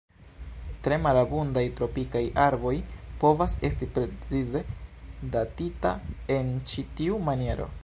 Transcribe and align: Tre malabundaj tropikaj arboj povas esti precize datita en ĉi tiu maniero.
Tre 0.85 0.95
malabundaj 1.01 1.61
tropikaj 1.79 2.21
arboj 2.45 2.71
povas 3.25 3.55
esti 3.71 3.89
precize 3.99 4.63
datita 5.37 5.95
en 6.39 6.53
ĉi 6.73 6.89
tiu 7.01 7.25
maniero. 7.29 7.73